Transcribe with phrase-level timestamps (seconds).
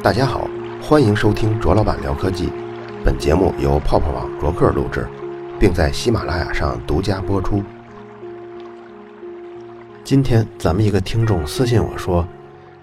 [0.00, 0.48] 大家好，
[0.80, 2.52] 欢迎收听卓老板聊科技。
[3.04, 5.08] 本节目由泡泡网卓克录制，
[5.58, 7.64] 并在喜马拉雅上独家播出。
[10.04, 12.24] 今天咱们一个听众私信我说，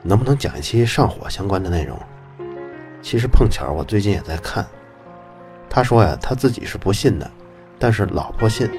[0.01, 1.97] 能不能讲一期上火相关的内容？
[3.01, 4.65] 其实碰巧我最近也在看。
[5.69, 7.31] 他说呀，他自己是不信的，
[7.79, 8.69] 但是老婆信，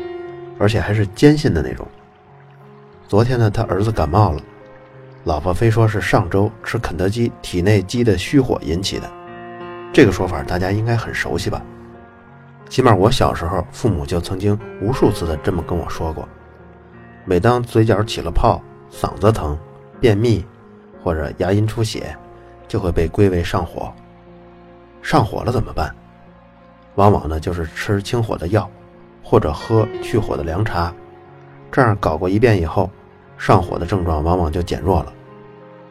[0.59, 1.89] 而且还是坚信的那种。
[3.09, 4.41] 昨天呢，他儿子感冒了，
[5.25, 9.11] 老婆非说是上周吃肯德基体内积的虚火引起的。
[9.95, 11.63] 这个说法大家应该很熟悉吧？
[12.69, 16.29] 起码我小时候，父母就曾经无数次的这么跟我说过。
[17.25, 18.61] 每当嘴角起了泡、
[18.93, 19.59] 嗓子疼、
[19.99, 20.45] 便秘
[21.03, 22.15] 或者牙龈出血，
[22.69, 23.91] 就会被归为上火。
[25.01, 25.91] 上火了怎么办？
[26.97, 28.69] 往往呢就是吃清火的药，
[29.23, 30.93] 或者喝去火的凉茶。
[31.73, 32.91] 这样搞过一遍以后，
[33.39, 35.13] 上火的症状往往就减弱了，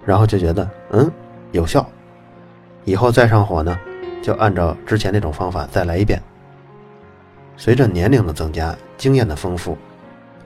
[0.05, 1.09] 然后就觉得嗯
[1.51, 1.83] 有效。
[2.83, 3.77] 以后再上火呢，
[4.21, 6.21] 就按照之前那种方法再来一遍。
[7.55, 9.77] 随着年龄的增加，经验的丰富，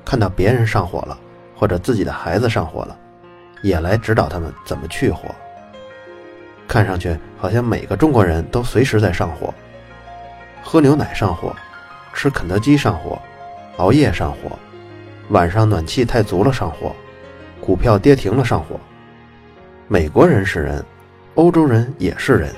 [0.06, 1.17] 看到别人上火了，
[1.56, 2.98] 或者自己的孩子上火了，
[3.61, 5.26] 也来指导他们怎么去火。
[6.67, 9.54] 看上去好像每个中国人都随时在上火：
[10.64, 11.54] 喝牛奶上火，
[12.14, 13.20] 吃肯德基上火，
[13.78, 14.58] 熬夜上火，
[15.32, 16.94] 晚上暖气太足了上火，
[17.60, 18.80] 股票跌停了上火。
[19.88, 20.86] 美国人是人。
[21.36, 22.54] 欧洲人也是人，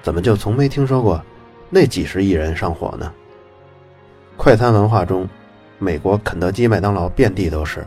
[0.00, 1.20] 怎么就从没听说过
[1.68, 3.12] 那几十亿人上火呢？
[4.36, 5.28] 快餐文化中，
[5.80, 7.84] 美国肯德基、麦当劳遍地都是，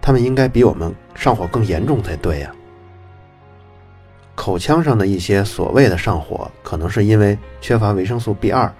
[0.00, 2.52] 他们应该比我们上火更严重才对呀。
[4.36, 8.70] 口腔上的一些所谓的上火，可能是因为缺乏维生素 B2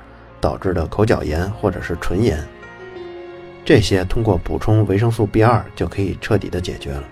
[0.41, 2.39] 导致的口角炎或者是唇炎，
[3.71, 7.05] 这些通过补充维生素 B2 就可以彻底的解决了。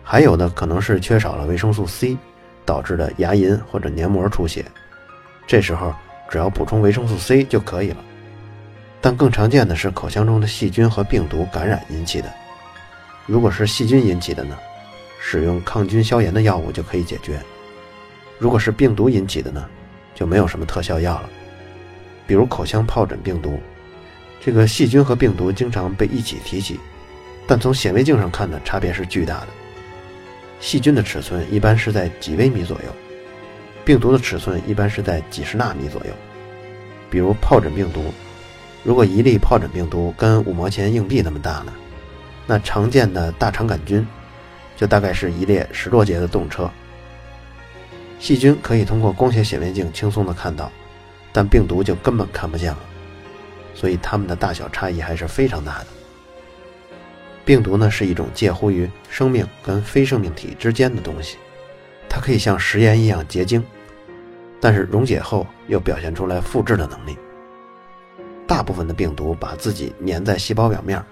[0.00, 2.16] 还有的可能是缺少了维生素 C。
[2.64, 4.64] 导致的牙龈或者黏膜出血，
[5.44, 5.92] 这时候
[6.28, 7.96] 只要补充维生素 C 就可以了。
[9.00, 12.32] 但更常见的是口腔中的细菌和病毒感染引起的。
[13.26, 14.56] 如果是细菌引起的呢，
[15.20, 17.34] 使用抗菌消炎的药物就可以解决；
[18.38, 19.66] 如果是病毒引起的呢，
[20.14, 21.28] 就没有什么特效药了。
[22.24, 23.58] 比如口腔疱疹病毒，
[24.40, 26.80] 这个细菌和病毒经常被一起提起，
[27.46, 29.48] 但从显微镜上看呢，差别是巨大的。
[30.60, 32.94] 细菌的尺寸一般是在几微米左右，
[33.84, 36.12] 病毒的尺寸一般是在几十纳米左右。
[37.10, 38.12] 比如疱疹病毒，
[38.82, 41.72] 如果一粒疱疹病毒跟五毛钱硬币那么大呢，
[42.46, 44.06] 那常见的大肠杆菌
[44.76, 46.70] 就大概是一列十多节的动车。
[48.18, 50.70] 细菌可以通过光学显微镜轻松的看到，
[51.32, 52.78] 但病毒就根本看不见了，
[53.80, 55.86] 所以它们的大小差异还是非常大的。
[57.46, 61.38] 病毒呢是一种介乎于生命跟非生命体之间的东西，
[62.06, 63.64] 它可以像食盐一样结晶，
[64.60, 67.16] 但是溶解后又表现出来复制的能力。
[68.46, 71.02] 大部分的病毒把自己粘在细胞表面，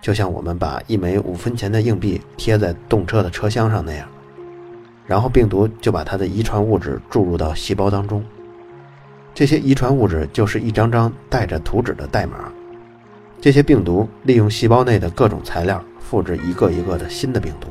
[0.00, 4.08] 就像我们把一枚五分钱的硬币贴在动车的车厢上那样，
[5.06, 8.24] 然后病毒就把它的遗传物质注入到细胞当中，
[9.38, 12.52] 这些遗传物质就是一张张带着图纸的代码。
[13.40, 17.68] 这些病毒利用细胞内的各种材料复制一个一个的新的病毒。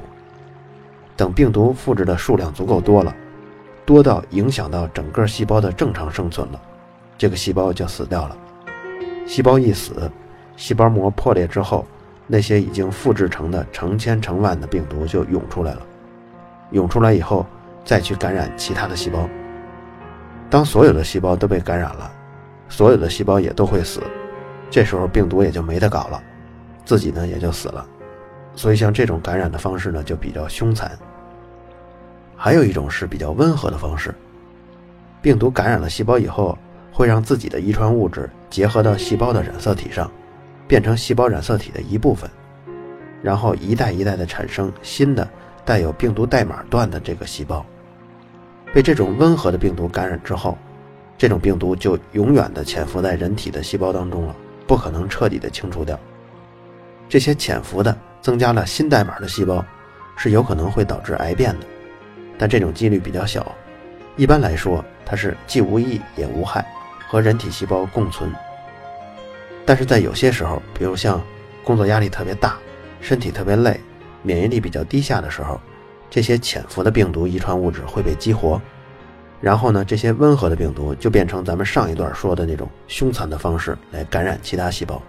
[1.17, 3.13] 等病毒复制的数量足够多了，
[3.85, 6.61] 多到影响到整个细胞的正常生存了，
[7.17, 8.37] 这个细胞就死掉了。
[9.25, 10.09] 细胞一死，
[10.55, 11.85] 细胞膜破裂之后，
[12.27, 15.81] 那些已经复制成的成千成万的病毒就涌出来了。
[16.71, 17.45] 涌出来以后，
[17.83, 19.27] 再去感染其他的细胞。
[20.49, 22.11] 当所有的细胞都被感染了，
[22.69, 24.01] 所有的细胞也都会死。
[24.69, 26.21] 这时候病毒也就没得搞了，
[26.85, 27.85] 自己呢也就死了，
[28.55, 30.91] 所以像这种感染的方式呢就比较凶残。
[32.35, 34.13] 还有一种是比较温和的方式，
[35.21, 36.57] 病毒感染了细胞以后，
[36.91, 40.09] 会让自己的遗传物质结合到细胞的染色体上，
[40.67, 42.29] 变成细胞染色体的一部分，
[43.21, 45.27] 然后一代一代的产生新的
[45.65, 47.65] 带有病毒代码段的这个细胞。
[48.73, 50.57] 被这种温和的病毒感染之后，
[51.17, 54.35] 这种病毒就永远的潜伏在人体的细胞当中了。
[54.67, 55.97] 不可能彻底的清除掉
[57.07, 59.63] 这些潜伏的、增加了新代码的细胞，
[60.17, 61.65] 是有可能会导致癌变的，
[62.37, 63.49] 但这种几率比较小。
[64.17, 66.67] 一般来说，它是既无益也无害，
[67.07, 68.29] 和人体细胞共存。
[69.65, 71.23] 但是在有些时候，比如像
[71.63, 72.57] 工作压力特别大、
[72.99, 73.79] 身体特别累、
[74.21, 75.61] 免疫力比较低下的时候，
[76.09, 78.61] 这些潜伏的病毒遗传物质会被激活。
[79.39, 85.01] 然后呢，这些温和的病毒就变成咱们上一段说的那种凶残的方式来感染其他细胞。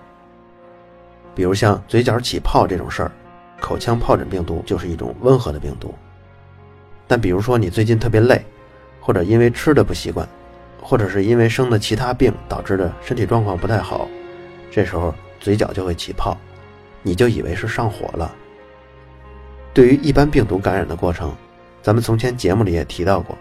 [1.35, 3.13] 比如像嘴角起泡这种事儿，
[3.61, 5.95] 口腔疱疹病毒就是一种温和的病毒。
[7.07, 8.45] 但比如说你最近特别累，
[9.01, 10.29] 或者因为吃的不习惯，
[10.83, 14.07] 或者是因为生的其他病导致的身体状况不太好，
[14.71, 16.37] 这时候嘴角就会起泡，
[17.03, 18.31] 你就以为是上火了。
[19.79, 21.33] 对于一般病毒感染的过程，
[21.81, 23.39] 咱们从前节目里也提到过，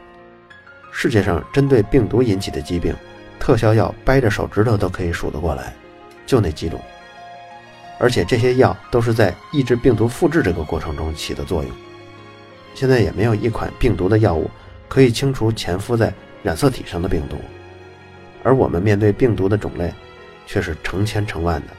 [0.91, 2.95] 世界上针对病毒引起的疾病，
[3.39, 5.73] 特效药掰着手指头都可以数得过来，
[6.27, 6.79] 就那几种。
[7.97, 11.71] 而且这些药都是在抑制病毒复制这个过程中起的作用。
[12.75, 14.47] 现在也没有一款病毒的药物
[14.87, 16.13] 可以清除潜伏在
[16.43, 17.37] 染色体上的病毒，
[18.43, 19.91] 而我们面对病毒的种类
[20.45, 21.69] 却是成千成万的，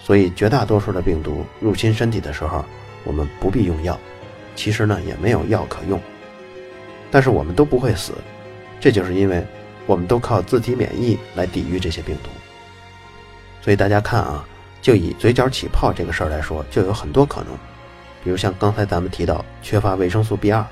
[0.00, 2.64] 所以绝大多数的病毒入侵身体的时候，
[3.08, 3.98] 我们不必用药。
[4.54, 6.00] 其实呢，也没有药可用，
[7.10, 8.12] 但是我们都不会死，
[8.78, 9.44] 这就是因为
[9.86, 12.30] 我们都靠自体免疫来抵御这些病毒。
[13.60, 14.46] 所以大家看啊。
[14.80, 17.48] 就以嘴角起泡这个事儿来说，就有很多可能，
[18.22, 20.64] 比如像刚才咱们提到缺乏维生素 B 二，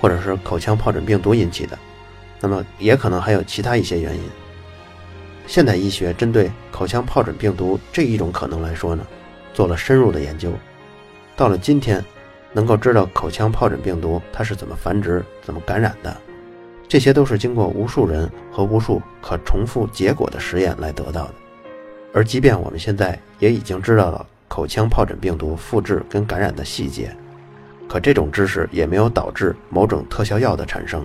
[0.00, 1.78] 或者是口腔疱疹病毒引起的，
[2.40, 4.22] 那么也可能还有其他一些原因。
[5.46, 9.06] 现代医学针对口腔疱疹病毒这一种可能来说呢，
[9.52, 10.50] 做了深入的研究，
[11.42, 12.00] 到了今天，
[12.52, 16.16] 能够知道口腔疱疹病毒它是怎么繁殖、怎么感染的，
[16.86, 21.34] 这些都是经过无数人和无数可重复结果的实验来得到的。
[22.14, 27.12] 而即便我们现在也已经知道了口腔疱疹病毒复制跟感染的细节，
[27.88, 31.04] 可这种知识也没有导致某种特效药的产生，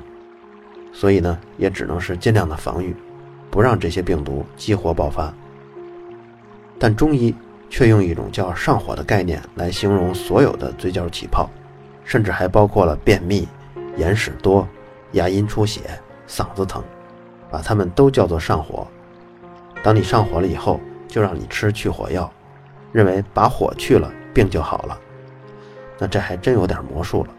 [0.94, 2.95] 所以呢，也只能是尽量的防御，
[3.50, 5.34] 不让这些病毒激活爆发。
[6.78, 7.34] 但中医
[7.69, 11.49] 却用一种叫上火的概念来形容所有的嘴角起泡，
[12.03, 13.47] 甚至还包括了便秘、
[13.97, 14.67] 眼屎多、
[15.13, 15.81] 牙龈出血、
[16.27, 16.83] 嗓子疼，
[17.49, 18.87] 把它们都叫做上火。
[19.83, 20.79] 当你上火了以后。
[21.09, 22.29] 就让你吃去火药，
[22.91, 24.99] 认为把火去了，病就好了。
[25.97, 27.29] 那这还真有点魔术了。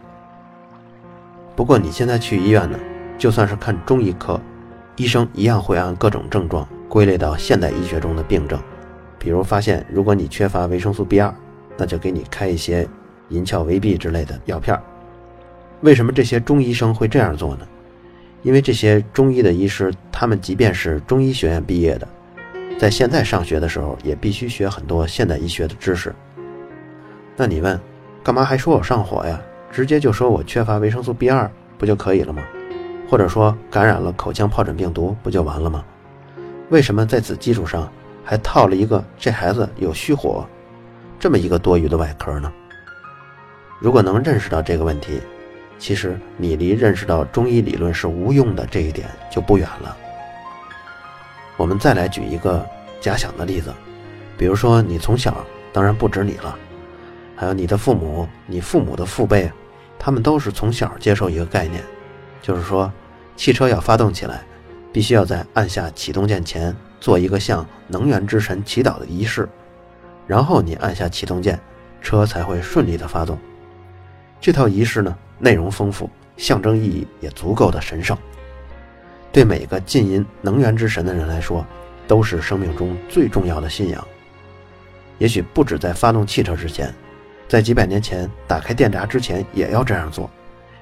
[1.55, 2.79] 不过你现在去医院呢，
[3.19, 4.41] 就算是看中医科，
[4.97, 8.59] 医生一样会按各种症状归类到现代医学中的病症。
[9.19, 11.35] 比如发现，如果你缺乏维生素 B 二，
[11.77, 12.89] 那就给你开一些
[13.29, 14.79] 银翘维 B 之类的药片。
[15.81, 17.67] 为什么这些中医生会这样做呢？
[18.43, 22.07] 因为这些中医的医师，他们即便是中医学院毕业的。
[22.79, 26.15] 在现在上学的时候，也必须学很多现代医学的知识。
[27.37, 27.79] 那你问，
[28.23, 29.41] 干嘛还说我上火呀？
[29.71, 32.43] 直接就说我缺乏维生素 B 二不就可以了吗？
[33.11, 35.85] 或者说感染了口腔疱疹病毒不就完了吗？
[36.71, 37.91] 为什么在此基础上
[38.31, 40.47] 还套了一个这孩子有虚火
[41.19, 42.53] 这么一个多余的外壳呢？
[43.81, 45.19] 如果能认识到这个问题，
[45.79, 49.97] 其实你离认识到中医理论是无用的这一点就不远了。
[51.57, 52.69] 我们再来举一个
[53.01, 53.73] 假想的例子，
[54.37, 55.43] 比如说你从小，
[55.73, 56.55] 当然不止你了，
[57.35, 59.51] 还有你的父母、你父母的父辈，
[59.99, 61.83] 他们都是从小接受一个概念，
[62.43, 62.93] 就是说，
[63.37, 64.43] 汽车要发动起来，
[64.93, 69.49] 必须要在按下启动键前做一个向能源之神祈祷的仪式，
[70.27, 71.59] 然后你按下启动键，
[72.01, 73.39] 车才会顺利的发动。
[74.41, 78.17] 这套仪式呢，内容丰富，象征意义也足够的神圣。
[79.31, 81.65] 对每个浸淫能源之神的人来说，
[82.07, 84.07] 都是生命中最重要的信仰。
[85.19, 86.95] 也许不止在发动汽车之前，
[87.49, 90.31] 在几百年前打开电闸之前也要这样做，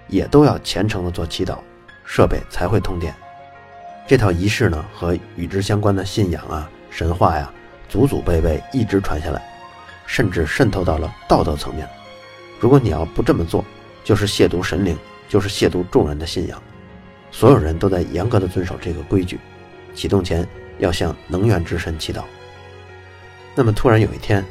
[0.08, 1.58] 也都要虔诚的做祈祷，
[2.04, 3.14] 设备才会通电。
[4.06, 7.50] 这套仪式呢，和与之相关的信仰啊、神话呀，
[7.88, 9.42] 祖祖辈辈一直传下来，
[10.06, 11.88] 甚至渗透到了道德层面。
[12.60, 13.64] 如果你要不这么做，
[14.04, 14.96] 就是亵渎神灵，
[15.28, 16.62] 就是亵渎众人的信仰。
[17.32, 19.40] 所有人都在严格的遵守这个规矩，
[19.92, 20.46] 启动前
[20.78, 22.22] 要向能源之神祈祷。
[23.56, 24.44] 那么突然有一天，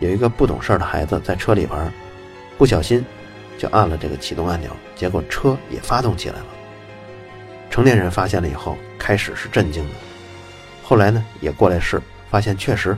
[0.00, 1.92] 有一个不懂事儿的孩子在车里玩，
[2.56, 3.04] 不小心
[3.58, 6.46] 就按了这个启动按钮，结果车也发动起来了。
[7.72, 9.94] 成年人发现了以后，开始是震惊的，
[10.82, 11.98] 后来呢也过来试，
[12.30, 12.94] 发现确实，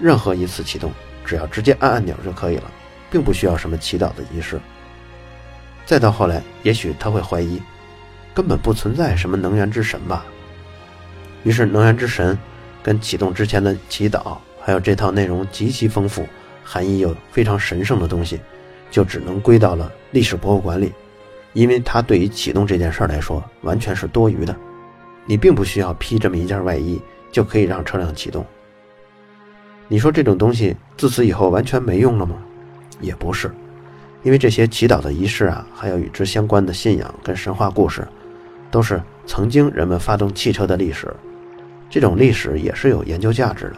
[0.00, 0.90] 任何一次启动
[1.22, 2.72] 只要直接按按钮就可以了，
[3.10, 4.58] 并不需要什么祈祷的仪式。
[5.84, 7.60] 再到后来，也许他会怀疑。
[8.32, 10.24] 根本不存在什么能源之神吧？
[11.44, 12.36] 于是，能源之神
[12.82, 16.26] 跟启动之前的祈祷，还有这套内容极其丰富、
[16.64, 18.40] 含义又非常神圣的东西，
[18.90, 20.90] 就只能归到了历史博物馆里，
[21.54, 24.54] 因为它对于启动这件事来说完全是多余的。
[25.24, 27.00] 你并不需要披这么一件外衣
[27.32, 28.44] 就可以让车辆启动。
[29.88, 32.36] 你说这种东西自此以后完全没用了吗？
[33.00, 33.50] 也不是，
[34.22, 38.06] 因为这些祈祷的仪式啊，还有与之相关的信仰跟神话故事。
[38.70, 41.14] 都是曾经人们发动汽车的历史，
[41.88, 43.76] 这种历史也是有研究价值的。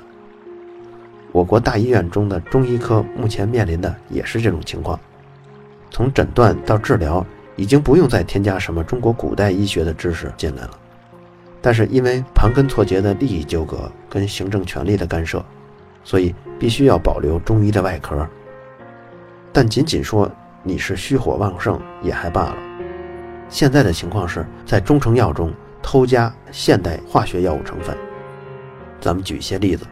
[1.32, 4.98] 我国大医院中的中医科目前面临的也是这种情况，
[5.90, 7.24] 从诊断到治疗，
[7.56, 10.70] 已经不用再添加什么中国古代医学的知识进来了。
[11.60, 15.44] 但是因为盘根错节的利益纠葛跟行政权力的干涉，
[16.04, 18.26] 所以必须要保留中医的外壳。
[19.52, 20.30] 但仅仅说
[20.62, 22.56] 你是虚火旺盛也还罢了，
[23.48, 27.96] 现在的情况是在中成药中偷加现代化学药物成分。
[29.00, 29.86] 咱们举一些例子。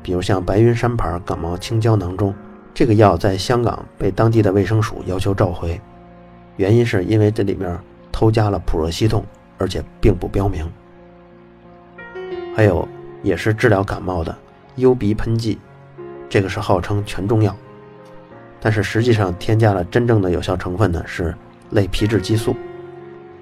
[0.00, 2.34] 比如像白云山牌感冒清胶囊中，
[2.72, 5.78] 这个药在香港被当地的卫生署要求召回，
[6.58, 7.78] 原因是因为这里面
[8.12, 9.24] 偷加了普热西痛，
[9.56, 10.70] 而且并不标明。
[12.54, 12.86] 还有
[13.22, 14.36] 也是治疗感冒的
[14.76, 15.58] 幽鼻喷剂，
[16.28, 17.56] 这个是号称全中药，
[18.60, 21.34] 但是实际上添加了真正的有效成分呢是
[21.70, 22.54] 类皮质激素，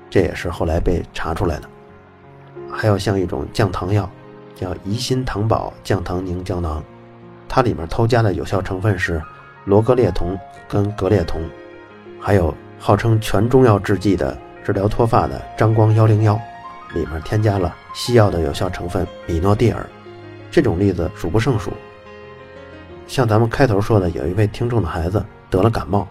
[0.08, 1.68] 这也是后来被查出来的。
[2.70, 4.08] 还有像一种降糖药。
[4.58, 6.82] 叫怡心糖宝降糖宁胶囊，
[7.46, 9.22] 它里面偷加的有效成分是
[9.66, 10.34] 罗格列酮
[10.66, 11.42] 跟格列酮，
[12.18, 16.38] 还有号称全中药制剂的治疗脱发的张光幺零幺，
[16.94, 19.84] 里面添加了西药的有效成分米诺地尔，
[20.50, 21.72] 这种例子数不胜数。
[23.06, 26.06] 像咱们开头说的，有一位听众的孩子得了感冒，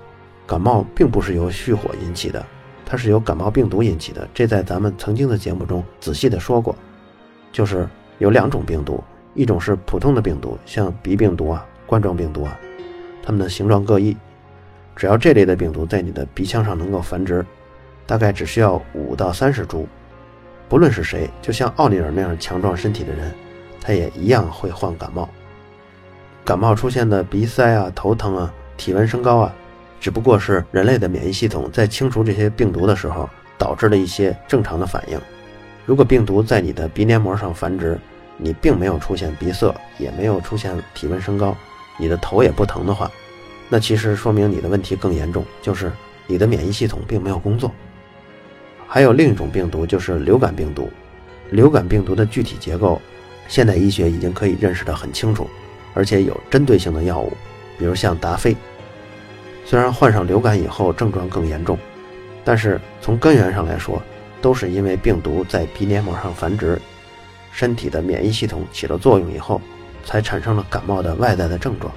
[0.47, 2.45] 感冒并不是由虚火引起的，
[2.85, 6.75] 它是由感冒病毒引起的，这在咱们曾经的节目中仔细的说过，
[7.51, 7.87] 就是。
[8.19, 9.03] 有两种病毒，
[9.33, 12.57] 一种是普通的病毒，像鼻病毒啊、冠状病毒啊，
[13.21, 14.15] 它们的形状各异。
[14.95, 17.45] 只要这类的病毒在你的鼻腔上能够繁殖，
[18.07, 19.87] 大概只需要五到三十株，
[20.69, 23.33] 不论是谁，就像奥尼尔那样强壮身体的人，
[23.81, 25.29] 他也一样会患感冒。
[26.43, 29.53] 感冒出现的鼻塞啊、头疼啊、体温升高啊，
[29.99, 35.19] 只不过是人类的免疫系统在清除这些病毒的时候导致了一些正常的反应。
[35.85, 37.99] 如果病毒在你的鼻黏膜上繁殖，
[38.37, 41.55] 你并没有出现鼻塞，也没有出现体温升高，
[41.97, 43.09] 你的头也不疼的话，
[43.75, 45.91] 那其实说明你的问题更严重，就是
[46.27, 47.69] 你的免疫系统并没有工作。
[48.87, 50.89] 还有另一种病毒就是流感病毒，
[51.49, 53.01] 流感病毒的具体结构，
[53.49, 55.49] 现代医学已经可以认识得很清楚，
[55.93, 57.33] 而且有针对性的药物，
[57.77, 58.55] 比如像达菲。
[59.65, 61.77] 虽然患上流感以后症状更严重，
[62.45, 64.01] 但是从根源上来说。
[64.41, 66.79] 都是因为病毒在鼻黏膜上繁殖，
[67.51, 69.59] 身体的免疫系统起了作用以后，
[70.05, 71.91] 才产生了感冒的外在的症状。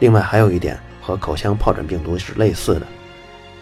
[0.00, 2.86] 另外还有一点和口腔疱疹病毒是类似的，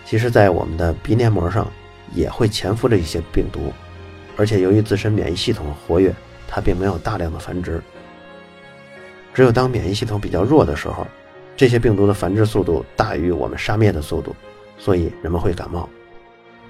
[0.05, 1.67] 其实，在我们的鼻黏膜上
[2.13, 3.73] 也会潜伏着一些病毒，
[4.37, 6.15] 而且由于自身免疫系统活跃，
[6.47, 7.83] 它并没有大量的繁殖。
[9.33, 11.07] 只有当免疫系统比较弱的时候，
[11.57, 14.35] 这些病毒的繁殖速度大于我们杀灭的速度，
[14.79, 15.89] 所以人们会感冒。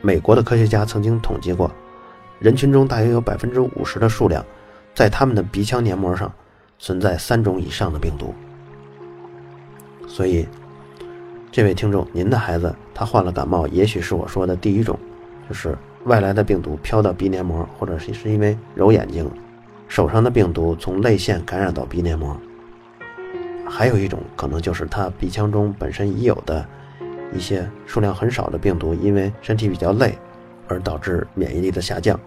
[0.00, 1.70] 美国的科学家曾经统计过，
[2.38, 4.44] 人群中大约有百分之五十的数量，
[4.94, 6.32] 在他们的鼻腔黏膜上
[6.78, 8.34] 存在三种以上的病毒。
[10.06, 10.46] 所以，
[11.50, 14.98] 这位听众，您的孩子他患了感冒，也许是我说的第一种，
[15.48, 19.30] 就是外来的病毒飘到鼻黏膜，或者是是因为揉眼睛，
[19.88, 22.36] 手上的病毒从泪腺感染到鼻黏膜。
[23.68, 26.66] 还有一种可能就是他鼻腔中本身已有的。
[27.34, 30.16] 一些数量很少的病毒，因为身体比较累，
[30.68, 32.18] 而导致免疫力的下降，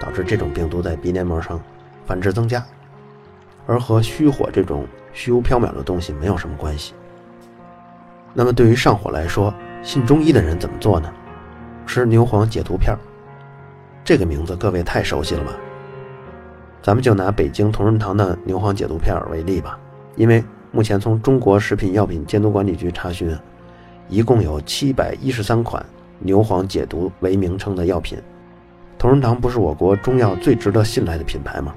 [0.00, 1.58] 导致这种病毒在鼻黏膜上
[2.04, 2.62] 繁殖增加，
[3.64, 6.94] 而和虚火这种虚无缥缈的东西没有什么关系。
[8.34, 11.12] 那么对于上火来说，信中医的人怎么做呢？
[11.86, 12.96] 吃牛黄解毒片
[14.04, 15.52] 这个名字各位太熟悉了吧？
[16.82, 19.78] 咱们就拿北京同仁堂的牛黄解毒片为例吧，
[20.16, 23.36] 因为目前从中国食品药品监督管理局查询。
[24.10, 25.84] 一共有七百一十三款
[26.18, 28.18] 牛黄解毒为名称的药品，
[28.96, 31.74] 同仁堂不是我国中药最值得信赖的品牌吗？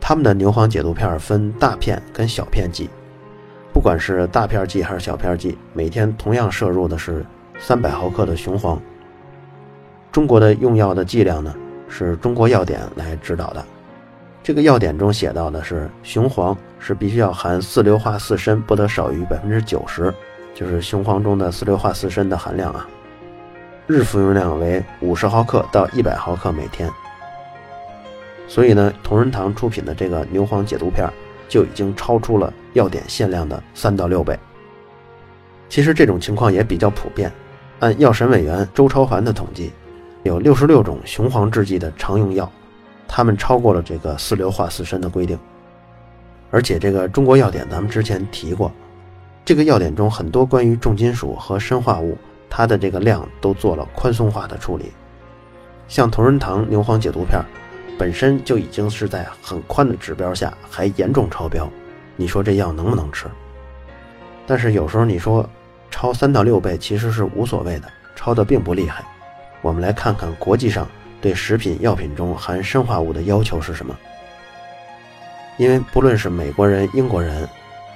[0.00, 2.88] 他们的牛黄解毒片分大片跟小片剂，
[3.72, 7.24] 不管是大片剂还是小片剂，每天同样摄入的是
[7.58, 8.80] 三百毫克的雄黄。
[10.10, 11.54] 中国的用药的剂量呢，
[11.88, 13.64] 是中国药典来指导的，
[14.42, 20.12] 这个药典中写到的是雄黄是必须要含四硫化四砷不得少于百分之九十。
[20.52, 22.86] 就是雄黄中的四硫化四砷的含量啊，
[23.86, 26.90] 日服用量为五十毫克到一百毫克每天。
[28.50, 31.08] 所以呢，同仁堂出品的这个牛黄解毒片
[31.48, 34.36] 就已经超出了药典限量的三到六倍。
[35.68, 37.30] 其实这种情况也比较普遍，
[37.78, 39.70] 按药审委员周超凡的统计，
[40.24, 42.50] 有六十六种雄黄制剂的常用药，
[43.06, 45.38] 它们超过了这个四硫化四砷的规定。
[46.50, 48.72] 而且这个中国药典咱们之前提过。
[49.44, 54.90] 这个药典中很多关于重金属和砷化物，它的这个量都做了宽松化的处理。
[55.86, 57.40] 像同仁堂牛黄解毒片，
[58.00, 61.70] 本身就已经是在很宽的指标下，还严重超标，
[62.16, 63.26] 你说这药能不能吃？
[64.46, 65.46] 但是有时候你说
[65.90, 69.04] 超三到六倍其实是无所谓的，超的并不厉害。
[69.60, 70.88] 我们来看看国际上
[71.20, 73.94] 对食品药品中含砷化物的要求是什么。
[75.58, 77.46] 因为不论是美国人、英国人，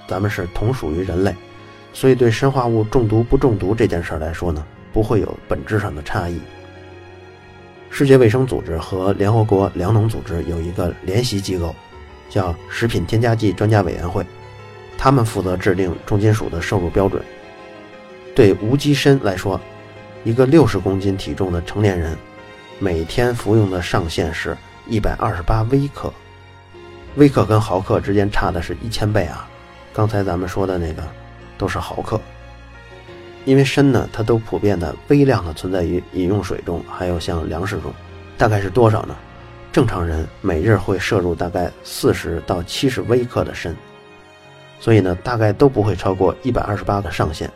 [0.06, 1.34] 咱们是同属于人类，
[1.94, 6.38] 所以对砷化物中毒不中毒这件事来说呢，不会有本质上的差异。
[7.96, 11.72] 世界卫生组织和联合国粮农组织有一个联席机构，
[12.28, 14.26] 叫食品添加剂专家委员会，
[14.98, 17.22] 他们负责制定重金属的摄入标准。
[18.34, 19.60] 对无机砷来说，
[20.24, 22.18] 一个六十公斤体重的成年人，
[22.80, 24.56] 每天服用的上限是
[24.88, 26.12] 一百二十八微克，
[27.14, 29.48] 微克跟毫克之间差的是一千倍啊！
[29.92, 31.00] 刚才咱们说的那个
[31.56, 32.20] 都是毫克。
[33.44, 37.92] 因为砷呢，它都普遍的微量的存在于饮用水中，还有像粮食中，
[38.38, 39.14] 大概是多少呢？
[39.72, 43.74] 正常人每日会摄入大概四十到七十微克的砷，
[44.78, 47.50] 所以呢，大概都不会超过一百二十八个上限。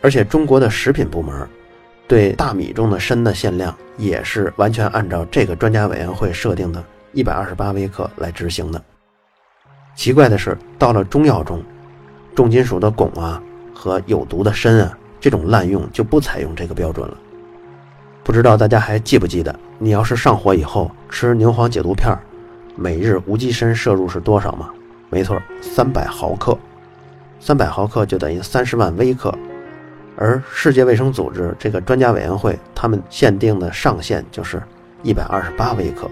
[0.00, 1.46] 而且中国的食品部门
[2.08, 6.82] 对大米中的砷的限量也是完全按照这个专家委员会设定的
[7.12, 8.82] 一百二十八微克来执行的。
[9.94, 11.62] 奇怪的是，到了中药中，
[12.34, 13.40] 重金属的汞啊。
[13.80, 17.16] 和有毒的砷啊，这种滥用就不采用这个标准了。
[18.22, 22.14] 不知道大家还记不记得，你要是上火以后吃牛黄解毒片，
[22.76, 24.68] 每日无机砷摄入是多少吗？
[25.08, 26.54] 没错，三百毫克。
[27.40, 29.34] 三百毫克就等于三十万微克。
[30.14, 34.62] 而世界卫生组织这个专家委员会，他们限定的上限就是
[35.02, 36.06] 一百二十八微克。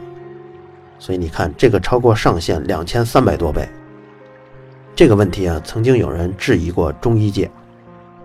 [0.99, 3.69] 所以你看，这个超过上限两千三百多倍。
[4.99, 7.49] 这个问题啊，曾经有人质疑过中医界。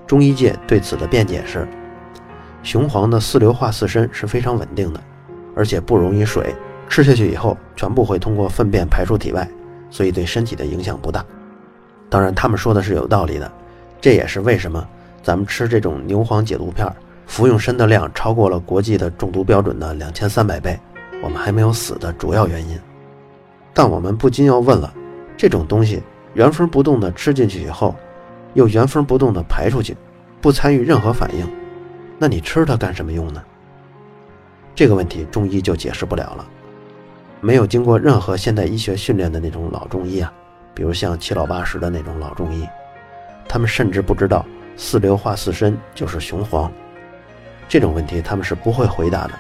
[0.08, 1.68] 中医界对此的辩解是：
[2.64, 5.00] 雄黄的四硫化四砷是非常稳定的，
[5.56, 6.56] 而且不溶于水，
[6.90, 9.48] 吃下去以后全部会通过粪便排出体外，
[9.92, 11.24] 所以对身体的影响不大。
[12.10, 13.52] 当然，他们说的是有道理的，
[14.02, 14.84] 这也是为什么
[15.22, 16.92] 咱们吃这种牛黄解毒片，
[17.28, 20.80] 服用砷的量超过了国际的中毒标准的两千三百倍，
[21.22, 22.76] 我们还没有死的主要原因。
[23.76, 24.92] 但我们不禁要问了，
[25.38, 26.02] 这种东西。
[26.34, 27.96] 原封不动地吃进去以后，
[28.54, 29.96] 又原封不动地排出去，
[30.42, 31.48] 不参与任何反应，
[32.18, 33.44] 那你吃它干什么用呢？
[34.76, 36.48] 这个问题中医就解释不了了。
[37.40, 40.34] 没有经过任何现代医学训练的那种老中医啊，
[40.74, 42.68] 比如像七老八十的那种老中医，
[43.48, 46.72] 他们甚至不知道四硫化四砷就是雄黄，
[47.70, 49.34] 这种问题他们是不会回答的。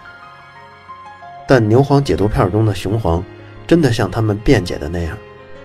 [1.47, 3.23] 但牛黄解毒片中的雄黄，
[3.65, 5.17] 真的像他们辩解的那样？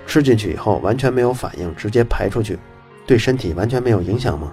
[0.09, 2.59] 吃进去以后完全没有反应，直接排出去，
[3.07, 4.51] 对身体完全没有影响吗？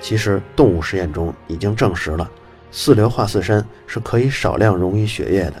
[0.00, 2.30] 其实动物实验中已经证实了，
[2.70, 5.54] 四硫化四砷是可以少量溶于血液的。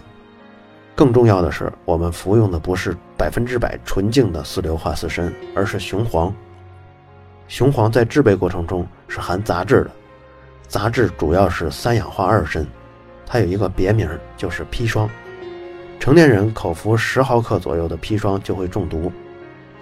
[0.94, 6.32] 更重要的是，我们服用的不是百分之百纯净的四硫化四砷，而是雄黄。
[7.48, 9.90] 雄黄在制备过程中是含杂质的，
[10.68, 12.64] 杂质主要是三氧化二砷，
[13.26, 15.10] 它有一个别名就是砒霜。
[15.98, 19.10] 成年人口服十毫克左右的砒霜就会中毒，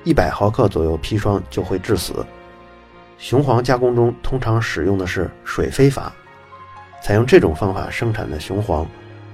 [0.05, 2.25] 一百毫克左右砒霜就会致死。
[3.19, 6.13] 雄黄加工中通常使用的是水飞法，
[7.03, 8.87] 采用这种方法生产的雄黄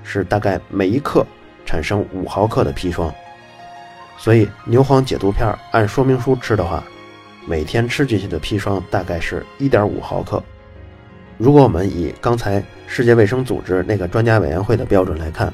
[0.03, 1.25] 是大概每一克
[1.64, 3.12] 产生五毫克的砒霜。
[4.19, 6.83] 所以牛黄解毒片按说明书吃的话，
[7.47, 10.43] 每天吃进去的砒霜大概是一点五毫克。
[11.38, 15.53] 如果我们以刚才世界卫生组织那个专家委员会的标准来看。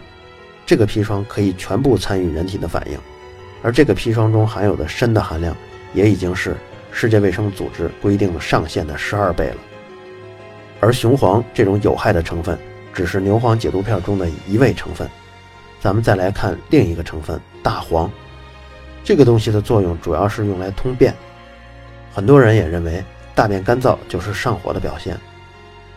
[0.67, 2.99] 这个砒霜可以全部参与人体的反应，
[3.63, 5.57] 而这个砒霜中含有的砷的含量
[5.95, 6.57] 也已经是
[6.91, 9.57] 世界卫生组织规定上限的十二倍了。
[10.81, 12.59] 而雄黄这种有害的成分
[12.93, 15.09] 只是牛黄解毒片中的一味成分。
[15.81, 18.11] 咱们再来看另一个成分大黄，
[19.05, 21.15] 这个东西的作用主要是用来通便。
[22.13, 23.05] 很多人也认为
[23.37, 25.17] 大便干燥就是上火的表现，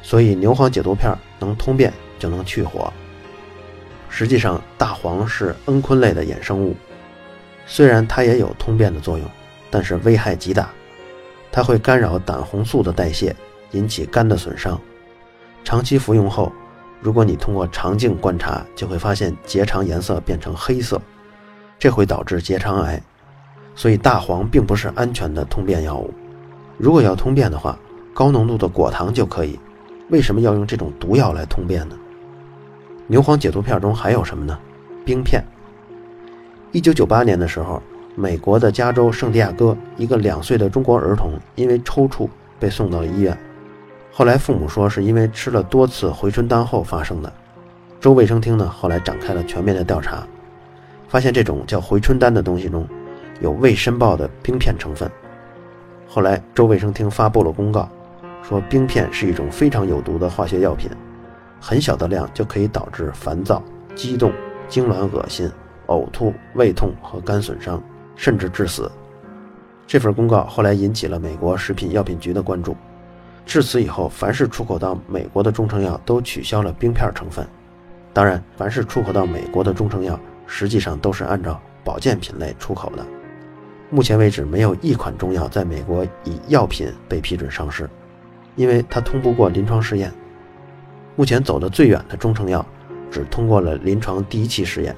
[0.03, 2.93] 所以牛黄解毒片能通便就能去火。
[4.09, 6.75] 实际上，大黄是蒽醌类的衍生物，
[7.65, 9.25] 虽然它也有通便的作用，
[9.69, 10.69] 但是危害极大。
[11.51, 13.35] 它会干扰胆红素的代谢，
[13.71, 14.79] 引起肝的损伤。
[15.63, 16.51] 长期服用后，
[17.01, 21.01] 如果你通过肠镜观察，就会发现结肠颜色变成黑色，
[21.77, 23.01] 这会导致结肠癌。
[23.75, 26.13] 所以，大黄并不是安全的通便药物。
[26.77, 27.77] 如果要通便的话，
[28.13, 29.57] 高浓度的果糖就可以。
[30.09, 31.95] 为什么要用这种毒药来通便呢？
[33.11, 34.55] 牛黄解毒片中还有什么呢？
[35.03, 35.43] 冰片。
[36.71, 37.81] 一九九八年的时候，
[38.13, 43.35] 美国的加州圣地亚哥一个两岁的中国儿童因为抽搐被送到了医院，
[44.11, 47.33] 后来父母说是因为吃了多次回春丹后发生的。
[47.99, 50.23] 州卫生厅呢后来展开了全面的调查，
[51.07, 52.87] 发现这种叫回春丹的东西中，
[53.41, 55.09] 有未申报的冰片成分。
[56.07, 57.89] 后来州卫生厅发布了公告，
[58.43, 60.91] 说冰片是一种非常有毒的化学药品，
[61.59, 63.61] 很小的量就可以导致烦躁、
[63.95, 64.31] 激动、
[64.69, 65.51] 痉挛、恶心、
[65.87, 67.81] 呕吐、胃痛和肝损伤，
[68.15, 68.91] 甚至致死。
[69.87, 72.75] 这份公告后来引起了美国食品药品局的关注。
[73.45, 77.43] 至此以后，凡是出口到美国的中成药都取消了冰片成分。
[78.13, 83.03] 当然，凡是出口到美国的中成药，实际上都是按照保健品类出口的。
[83.89, 87.89] 目前为止，没有一款中药在美国以药品被批准上市，
[88.55, 90.13] 因为它通不过临床试验。
[91.19, 92.65] 目前走得最远的中成药，
[93.11, 94.95] 只通过了临床第一期试验。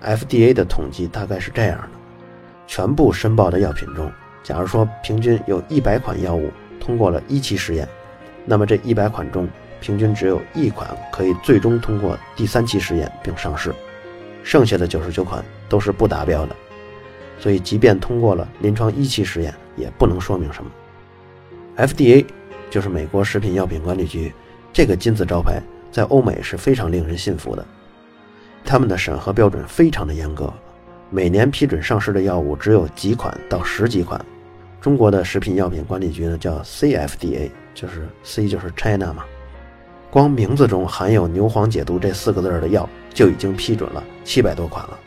[0.00, 1.88] FDA 的统计大概是这样的：
[2.68, 4.08] 全部申报的药品中，
[4.44, 6.52] 假如说平均有一百款药物。
[6.78, 7.86] 通过了一期试验，
[8.46, 9.48] 那么这一百款中，
[9.80, 13.74] 平均只有一款可以最终通过第三期试验并上市，
[14.44, 16.54] 剩下的九十九款都是不达标的。
[17.40, 20.70] 所以，即便通过了临床一期试验，也不能说明什么。
[21.76, 22.24] FDA
[22.70, 24.32] 就是美国食品药品管理局，
[24.72, 27.66] 这个金字招牌在欧美是非常令人信服的。
[28.64, 30.52] 他们的审核标准非常的严格，
[31.10, 34.22] 每年批准上市的药物只有几款到十几款。
[34.80, 39.24] 中国的食品药品管理局呢，叫 CFDA，就是 C 就是 China 嘛。
[40.10, 44.98] 光名字中含有牛黄解毒这四个字的药，就已经批准了七百多款了。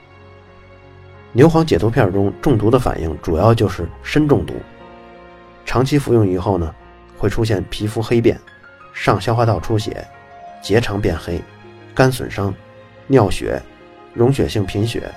[1.31, 4.53] 牛黄解毒片中中毒的反应主要就是砷中毒，
[5.65, 6.73] 长期服用以后呢，
[7.17, 8.39] 会出现皮肤黑变、
[8.93, 10.05] 上消化道出血、
[10.61, 11.41] 结肠变黑、
[11.93, 12.53] 肝损伤、
[13.07, 13.61] 尿血、
[14.13, 15.11] 溶血性贫血、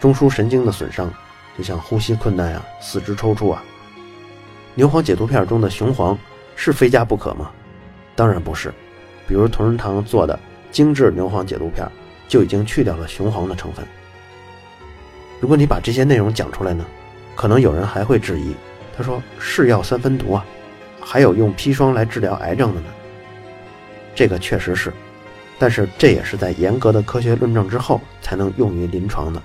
[0.00, 1.12] 中枢神经的损伤，
[1.58, 3.62] 就像呼吸困难啊、四肢抽搐啊。
[4.74, 6.16] 牛黄解毒片中的雄黄
[6.54, 7.50] 是非加不可吗？
[8.14, 8.72] 当然不是。
[9.26, 10.38] 比如同仁堂做的
[10.70, 11.84] 精致牛黄解毒片，
[12.28, 13.84] 就已经去掉了雄黄的成分。
[15.40, 16.84] 如果你把这些内容讲出来呢，
[17.34, 18.54] 可能有人还会质疑。
[18.96, 20.44] 他说：“是药三分毒啊，
[21.00, 22.86] 还有用砒霜来治疗癌症的呢。”
[24.16, 24.92] 这个确实是，
[25.58, 29.40] 但是这也是在严格的科学论证之后才能用于临床的。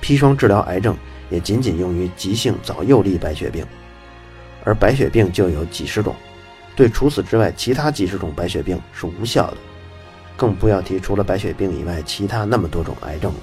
[0.00, 0.96] 砒霜治疗癌症
[1.28, 3.66] 也仅仅用于急性早幼粒白血病。
[4.64, 6.14] 而白血病就有几十种，
[6.76, 9.56] 对除此之外其他几十种白血病是无效的，
[10.36, 13.40] 更不要提除了白血病以外其他那么多种癌症了。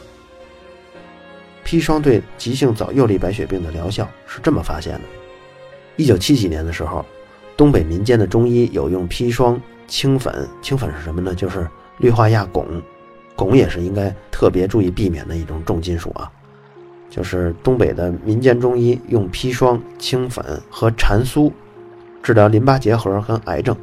[1.66, 5.02] 砒霜对急性早幼粒白血病的疗效是这么发现的：
[5.96, 7.04] 一九七几年的时候，
[7.58, 11.34] 东北民间的中医有用砒霜、青粉，青粉是什么呢？
[11.34, 11.68] 就是
[12.00, 12.66] 氯化亚汞，
[13.38, 16.30] 汞也是应该特别注意避免的一种重金属啊。
[17.10, 21.50] 就是东北的民间中医用砒霜、青粉和蟾酥
[22.22, 23.74] 治疗淋巴结核和癌症。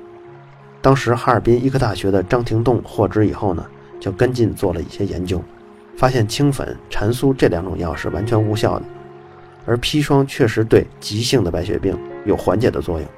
[0.83, 3.65] 当时哈尔滨医科大学的张廷栋获知以后呢，
[3.99, 5.43] 就跟进做了一些研究，
[5.97, 8.85] 发现青粉、蟾酥这两种药是完全无效的，
[9.65, 13.09] 而砒霜确实对急性的白血病有缓解的作用。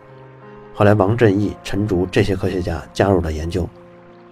[0.75, 3.69] 后来王振义、陈竺这些科学家加入了研究，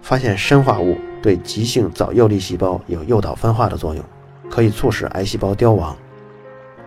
[0.01, 4.03] 发现砷化物对急性早幼粒细胞有诱导分化的作用。
[4.49, 5.97] 可以促使癌细胞凋亡。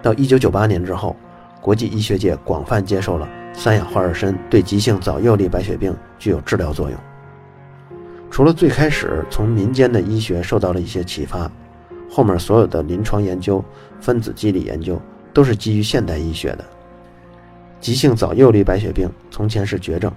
[0.00, 1.16] 到一九九八年之后，
[1.60, 7.00] 国际医学界广泛接受了三氧化二砷对急性早幼粒白血病具有治疗作用。
[8.30, 11.50] 除了最开始从民间的医学受到了一些启发，
[12.08, 13.64] 后面所有的临床研究、
[14.00, 15.00] 分子机理研究
[15.32, 16.64] 都是基于现代医学的。
[17.80, 20.10] 急性早幼粒白血病从前是绝症，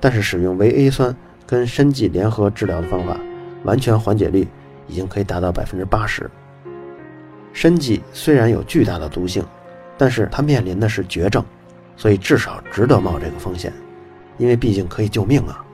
[0.00, 1.14] 但是使用维 A 酸
[1.46, 3.18] 跟砷剂联合治疗的方法，
[3.64, 4.46] 完全缓解率
[4.86, 6.30] 已经可以达到百分之八十。
[7.52, 9.44] 砷剂虽然有巨大的毒性，
[9.96, 11.44] 但是它面临的是绝症，
[11.96, 13.72] 所以至少值得冒这个风险，
[14.38, 15.64] 因为毕竟可以救命啊。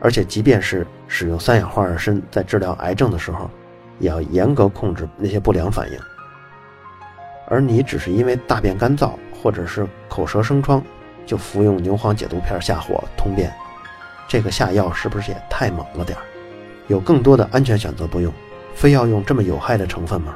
[0.00, 3.50] 而且即便是使用三氧化二砷在治疗癌症的时候，
[3.98, 5.98] 也要严格控制那些不良反应。
[7.48, 10.82] 而你只是因为大便干燥或者是口舌生疮，
[11.24, 13.52] 就服用牛黄解毒片下火通便，
[14.28, 16.22] 这个下药是不是也太猛了点儿？
[16.88, 18.32] 有更多的安全选择不用。
[18.72, 20.34] 非要用这么有害的成分吗？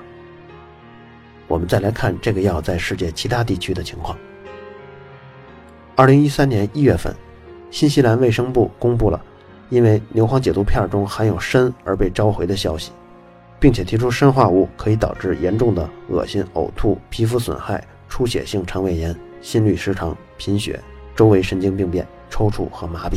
[1.46, 4.18] 我们再来看这个药在世界其他地区的情况。
[5.94, 7.14] 二零一三年一月份，
[7.70, 9.22] 新西兰卫生部公布了
[9.70, 12.90] 因为牛黄解毒片中含有砷而被召回的消息，
[13.58, 17.82] 并且提出砷化物可以导致严重的恶心、呕吐、皮肤损害、
[18.14, 20.80] 出血性肠胃炎、心律失常、贫血、
[21.16, 23.16] 周围神经病变、抽搐和麻痹。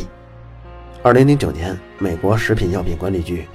[1.04, 3.46] 二零零九年，美国食品药品管理局。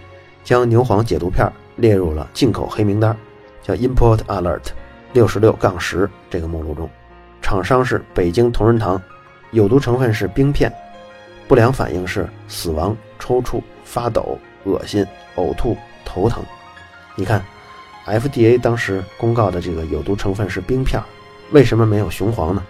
[0.45, 3.17] 将牛黄解毒片列入了进口黑名单，
[3.61, 4.69] 叫 Import Alert
[5.13, 6.89] 六十六杠十这个目录中，
[7.41, 9.03] 厂商是北京同仁堂，
[9.51, 10.73] 有毒成分是冰片，
[11.49, 16.41] 不良反应是死亡、抽搐、发抖、恶心、呕吐、头疼。
[17.17, 17.45] 你看
[18.07, 21.03] ，FDA 当时公告的这个有毒成分是冰片，
[21.53, 22.63] 为什么没有雄黄呢？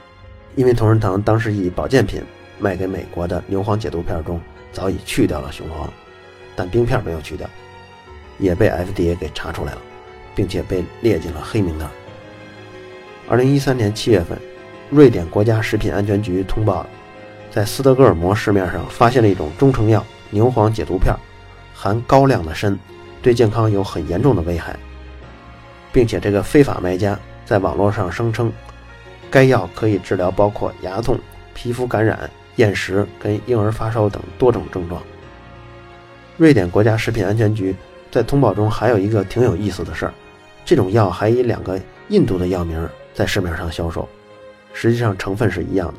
[0.56, 2.20] 因为同仁堂当时以保健品
[2.58, 4.40] 卖给美国的牛黄解毒片中
[4.72, 5.88] 早已去掉了雄黄，
[6.56, 7.48] 但冰片没有去掉，
[8.38, 9.78] 也被 FDA 给查出来了，
[10.34, 11.88] 并且被列进了黑名单。
[13.28, 14.36] 二零一三年七月份，
[14.90, 16.84] 瑞典国家食品安全局通报，
[17.52, 21.14] 在斯德哥尔摩市面上发现了一种中成药牛黄解毒片，
[21.72, 22.76] 含高量的砷，
[23.22, 24.76] 对健康有很严重的危害。
[25.92, 28.50] 并且这个非法卖家在网络上声称，
[29.32, 31.18] 该药可以治疗包括牙痛、
[31.54, 35.02] 皮肤感染、厌食跟婴儿发烧等多种症状。
[36.36, 37.74] 瑞典国家食品安全局
[38.10, 40.12] 在通报中还有一个挺有意思的事儿，
[40.66, 44.06] 这种药还以两个印度的药名在市面上销售，
[44.74, 45.94] 实际上成分是一样的。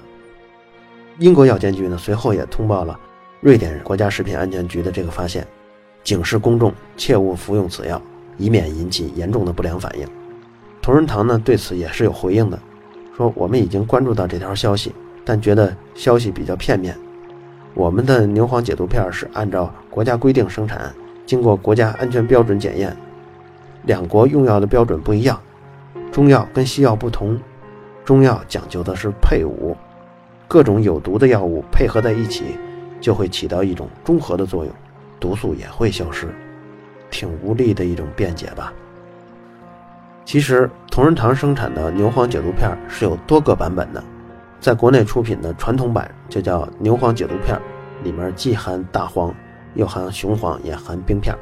[1.18, 3.00] 英国药监局呢随后也通报了
[3.42, 5.46] 瑞典国家食品安全局的这个发现，
[6.04, 8.00] 警示公众切勿服用此药。
[8.40, 10.08] 以免引起严重的不良反应。
[10.82, 12.60] 同仁堂呢对此也是有回应的，
[13.16, 16.98] 说我们已经关注到这条消息，但觉得消息比较片面。
[17.74, 20.94] 我们的牛黄解毒片是按照国家规定生产，
[21.26, 22.96] 经过国家安全标准检验。
[23.84, 25.40] 两国用药的标准不一样，
[26.12, 27.40] 中药跟西药不同，
[28.06, 29.76] 中药讲究的是配伍，
[30.48, 32.44] 各种有毒的药物配合在一起，
[33.02, 34.74] 就会起到一种中和的作用，
[35.20, 36.28] 毒素也会消失。
[37.12, 38.74] 挺无力的一种辩解吧。
[40.26, 44.04] 其实同仁堂生产的牛黄解毒片是有多个版本的，
[44.60, 47.60] 在国内出品的传统版就叫牛黄解毒片，
[48.04, 49.34] 里面既含大黄，
[49.76, 51.36] 又含雄黄，也含冰片。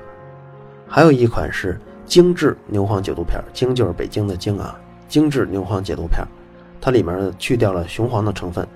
[0.87, 4.75] 还有一款是精致牛黄解毒片，精就是北京的精啊，
[5.07, 6.25] 精致牛黄解毒片，
[6.81, 8.67] 它里面去掉了雄黄的成分。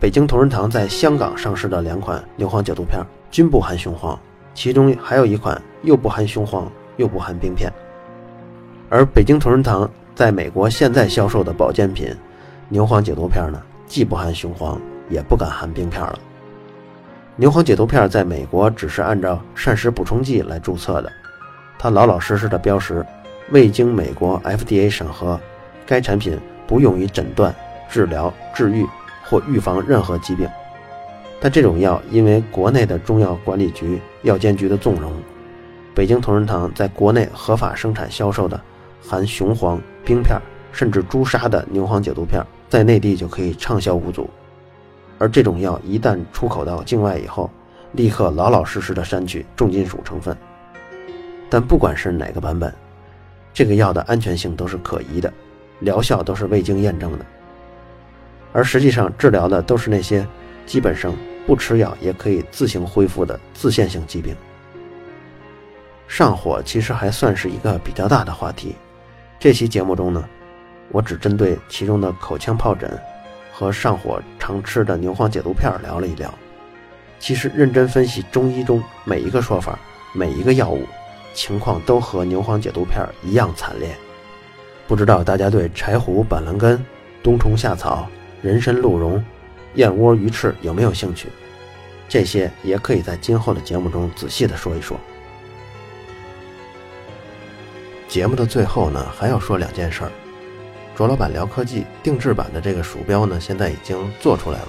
[0.00, 4.18] 北京同仁堂在香港上市的两款牛黄解毒片均不含雄黄。
[4.54, 7.72] 其中还有一款又不含雄黄又不含冰片，
[8.92, 12.14] 而北京同仁堂在美国现在销售的保健品
[12.68, 14.78] 牛黄解毒片呢，既不含雄黄
[15.08, 16.18] 也不敢含冰片了。
[17.36, 21.10] 牛黄解毒片在美国只是按照膳食补充剂来注册的，
[21.78, 23.02] 它老老实实的标识，
[23.48, 25.40] 未经美国 FDA 审核，
[25.86, 27.54] 该产品不用于诊断、
[27.88, 28.86] 治疗、治愈
[29.24, 30.46] 或预防任何疾病。
[31.40, 35.10] 但这种药因为国内的中药管理局、药监局的纵容，
[35.94, 38.60] 北京同仁堂在国内合法生产销售的
[39.02, 40.40] 含雄黄、冰片
[40.72, 44.30] 甚至朱砂的牛黄解毒片，在内地就可以畅销无阻。
[45.18, 47.50] 而这种药一旦出口到境外以后，
[47.92, 50.36] 立刻老老实实的删去重金属成分。
[51.50, 52.72] 但不管是哪个版本，
[53.52, 55.32] 这个药的安全性都是可疑的，
[55.80, 57.26] 疗效都是未经验证的。
[58.52, 60.26] 而实际上治疗的都是那些
[60.64, 61.12] 基本上。
[61.44, 64.32] 不吃药也可以自行恢复的自限性疾病。
[66.06, 68.76] 上火其实还算是一个比较大的话题。
[69.42, 70.24] 这期节目中呢，
[70.92, 72.88] 我只针对其中的口腔疱疹
[73.52, 76.32] 和上火常吃的牛黄解毒片聊了一聊。
[77.18, 79.76] 其实认真分析中医中每一个说法、
[80.12, 80.86] 每一个药物，
[81.34, 83.92] 情况都和牛黄解毒片一样惨烈。
[84.86, 86.80] 不知道大家对柴胡、板蓝根、
[87.20, 88.06] 冬虫夏草、
[88.42, 89.20] 人参、鹿茸。
[89.74, 91.28] 燕窝、鱼翅有没有兴趣？
[92.08, 94.96] 这些也可以在今后的节目中仔细的说一说。
[98.12, 100.12] 节目的最后呢，还要说两件事儿。
[100.94, 104.68] 卓老板聊科技定制版的这个鼠标呢，现在已经做出来了。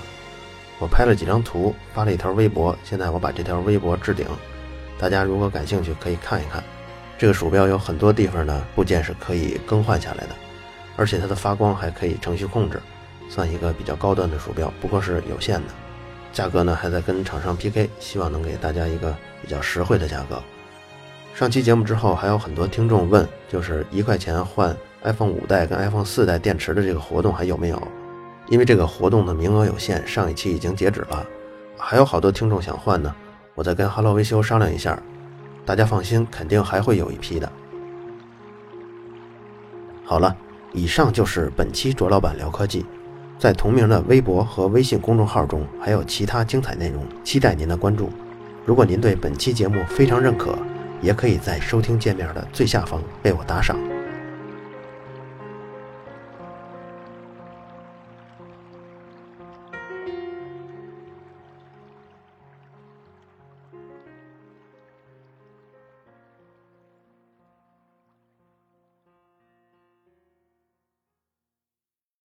[0.80, 4.26] 我拍了几张图，发了一条微博，现在我把这条微博置顶，
[4.98, 6.64] 大家如果感兴趣可以看一看。
[7.18, 10.30] 这个鼠标有很多地方呢部件是可以更换下来的，
[10.96, 12.82] 而且它的发光还可以程序控制。
[13.28, 15.74] 算一个比较高端的鼠标，不过是有限的，
[16.32, 20.42] 价格呢还在跟厂商 PK，希望能给大家一个比较实惠的价格。
[21.34, 27.88] 上期节目之后，还有很多听众问，就是一块钱换 iPhone 五代跟 iPhone 四代电池的这个活动还有没有？
[28.50, 31.26] 因为这个活动的名额有限，上一期已经截止了，
[31.76, 33.14] 还有好多听众想换呢，
[33.56, 35.02] 我再跟 Hello 维修商量一下，
[35.66, 37.52] 大家放心，肯定还会有一批的。
[40.06, 40.36] 好了，
[40.72, 42.86] 以上就是本期卓老板聊科技。
[43.40, 48.12] 在同名的微博和微信公众号中，还有其他精彩内容，期待您的关注。
[48.66, 50.56] 如果您对本期节目非常认可，
[51.04, 53.93] 也可以在收听界面的最下方为我打赏。